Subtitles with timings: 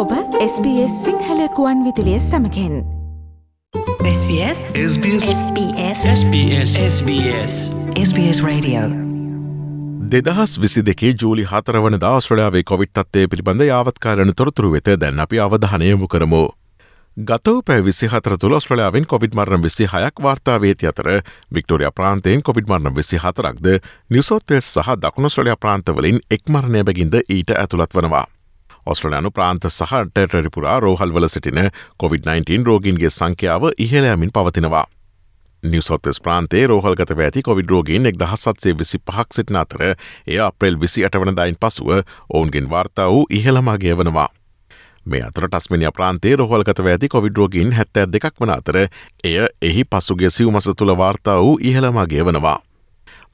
[0.00, 2.74] ඔබ SBS සිංහලකුවන් විදිලිය සමකෙන්.
[4.10, 7.54] SBS SBS SBS SBS SBS
[8.04, 8.80] SBS Radio.
[10.12, 16.08] දෙදහස් විසි දෙකේ ජූලි හතරවන දාස්ශ්‍රලයාාවේ කොවිට් අත්තේ පිළිබඳ යාවත්කාලන තොරතුරු වෙත දැන් අපි අවධානයමු
[16.08, 16.42] කරමු.
[17.16, 21.08] ගතව පැ විසි හතර තුළ ස්්‍රලයාාවෙන් කොවිඩ් මරණ විසි හයක් වාර්තාාවේති අතර
[21.54, 23.66] වික්ටෝරිය ප්‍රාන්තයෙන් කොවිඩ් මරණ විසි හතරක්ද
[24.10, 28.26] නිවසෝත්තය සහ දකුණු ස්්‍රලයා ප්‍රාන්තවලින් එක්මරණය බැගින්ද ඊට ඇතුළත් වනවා.
[28.86, 31.60] ඔස්ට්‍රලයානු ප්‍රාන්ත සහ ටෙටරිපුරා රෝහල්වල සිටින
[32.00, 34.86] COොVID-19 රෝගීන්ගේ සංඛ්‍යාව ඉහලයමින් පවතිනවා.
[35.62, 39.82] නිවසොත්තස් ප්‍රාන්තේ රෝහල්ගත ඇති කොවිඩ රෝගීන් එක් දහසත්සේ විසි පහක් සිටින අතර
[40.26, 41.90] එය අප්‍රේල් විසි අටවනදායින් පසුව
[42.30, 44.28] ඔවුන්ගෙන් වාර්තා වූ ඉහළමගේ වනවා.
[45.04, 48.76] මේ අතර ටස්මිනිය ප්‍රාන්තේ රොහල්ගත ඇති කොවිඩරෝගීන් හැත්තෑ දෙකක් වන අතර
[49.24, 52.58] එය එහි පසුගේ සිවමස තුළ වාර්තා වූ ඉහළමගේ වනවා.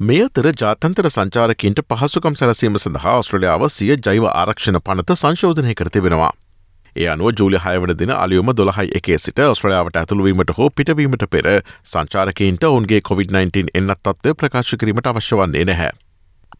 [0.00, 6.32] මේ අතර ජාතන්තර සංචාරකින්ට පහසුකම් සැලසීම සඳහා ඔස්ට්‍රලියාව සිය ජෛව ආරක්ෂණ පනත සංශෝධනය කර තිබෙනවා.
[6.96, 11.48] ඒ අනුව ජූලි හයවන දින අලියුම දොළහයි එකේ සිට ඔස්ට්‍රලියාවට ඇතුළුවීමට හෝ පිටවීමට පෙර
[11.84, 15.92] සංචාරකයින්ට ඔවුන්ගේ COොVID-19 එන්නත් තත්ව ප්‍රකාශ කිරීමට අවශ්‍ය වන්නේ නැහැ.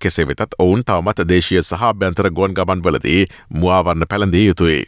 [0.01, 4.85] කෙසේ වෙතත් ඔවුන් තවමත් දේශය සහ අභ්‍යන්තර ගොන් ගමන්වලදී මුවාවරන්න පැළඳේ යුතුයි.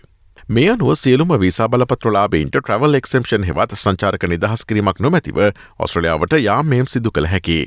[0.48, 5.42] මේ අනුව සියලුම විසා බලපත්‍රලාබීන්ට ට්‍රවල් එක්ෂම්ෂන් හෙවත් සංචාරක නිදහස් කිරීමක් නොමැතිව
[5.78, 7.60] ඔස්ට්‍රලියාවට යා මෙම් සිදු කළ හැකි.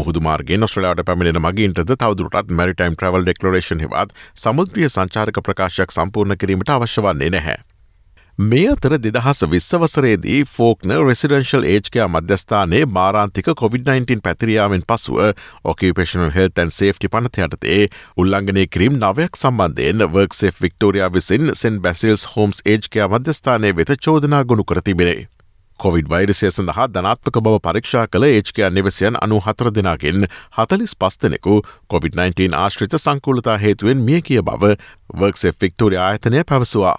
[0.00, 6.76] මුහදු මාර්ගේ ඔස්ට්‍රලයාට පැමිණෙන මගින්ටද තවදුරටත් මැරිටයිම් ට්‍රවල් ඩෙක්ලරේෂන් හෙවත් සමුද්‍රිය සංචාරක ප්‍රකාශයක් සම්පූර්ණ කිරීමට
[6.76, 7.58] අවශ්‍ය වන්නේ නැහැ.
[8.38, 15.22] මේ අතර දෙදහස විශ්වසරේදී ෆෝක්න රෙසිඩන්ශල් ඒජ්කයා මධ්‍යස්ථානයේ මාරාන්තික COොVID-19 පැතිරියාවෙන් පසුව
[15.64, 17.78] ඔකපේෂනල් හෙල්තැන් සේෆ්ටි පනතයටතේ
[18.16, 24.64] උල්ලංඝනය කිරීම් නවයක් සම්බන්ධයෙන් වර්ක්සේ වික්ටෝරයා විසින් සෙන් බැසිල්ස් හෝම්ස් ඒජ්කයා මධ්‍යස්ථානය වෙත චෝදනා ගොුණු
[24.64, 25.24] කර තිබෙනේ.
[25.78, 31.56] කොවිඩ් වෛරසය සඳහා ධනාත්මක බව පරීක්ෂා කළ ඒච්කයා නිවසියන් අනු හතර දෙනාගෙන් හතලිස් පස්තනෙකු
[31.90, 34.72] COොVID-19 ආශ්‍රිත සංකූලතා හේතුවෙන් මිය කිය බව
[35.14, 36.96] වර්ක්සේ ෆික්ටෝරිය ආයතනය පැවසවා.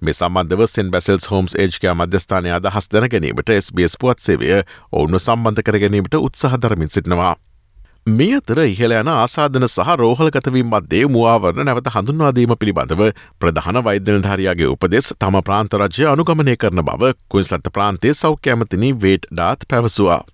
[0.00, 4.50] මේ සම්බන්ධව සෙන් බැසල්ස් හෝම්ස් ඒජ්කයා මධ්‍යස්ථානය අදහස් දැන ගැනීමට SBS පුවත් සේවය
[4.92, 7.34] ඔවුන්ව සම්බන්ධ කර ගැනීමට උත්සාහ දරමින් සිටිනවා.
[8.06, 13.02] මේ අතර ඉහල යන ආසාධන සහ රෝහලගතවීම් මධ්‍යේ මුවාවරණ නැවත හඳුන්වාදීම පිළිබඳව
[13.38, 20.24] ප්‍රධාන වෛද්‍යනධාරයාගේ උපදෙස් තම ප්‍රාන්තරජය අනුගමනය කරන බව කුයින්සත්ත ප්‍රාන්තේ සෞඛ්‍යමතිනි වේට් ඩාත් පැවසවා.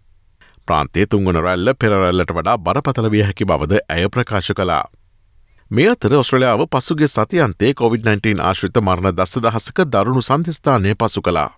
[0.69, 4.85] ප්‍රාන්තේ තුංගුණ රැල්ල පෙරරැල්ලට වඩා බරපතල විය හැකි බවද ඇය ප්‍රකාශ කලා.
[5.71, 11.51] මේ අතර ඔස්ට්‍රලියාව පසුගේ සතියන්තේ COොVID-19 ආශ්‍රිත මරණ දස්ස දහසක දරුණු සන්ධස්ථානය පසු කලා.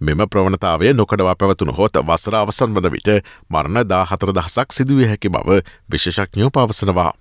[0.00, 3.08] මෙම ප්‍රවණතාවය නොකඩවා පැවතුන හොත් වසර අවසන් වන විට
[3.48, 5.60] මරණ දා හතර දහසක් සිදුවිය හැකි බව
[5.92, 7.12] විශෂඥෝ පවසනවා.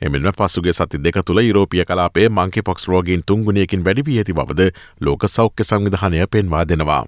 [0.00, 5.28] එමෙන්ම පසුගේ සති දෙක තුළ යුරෝපිය කලාපේ මංකි පොක්ස් රෝගීන් තුංගුණයකින් වැඩිවී ඇති බවද ලෝක
[5.28, 7.04] සෞඛ්‍ය සංවිධානය පෙන්වා දෙනවා.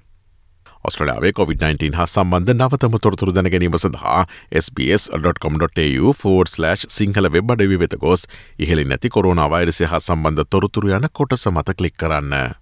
[0.84, 4.26] ඔස්ට්‍රලයාාවේ COොVID-19 හා සම්බන්ධ නවතම තොරතුරු දැන ගැනීම සඳහා
[4.62, 8.26] SBS.com.tu4/ සිංහල වෙබ් අඩවි වෙත ගොස්
[8.58, 12.61] ඉහලි නැති කොරුණ වෛරසය හා සම්බන්ධ තොරතුරු යන කොටස මත කලික් කරන්න.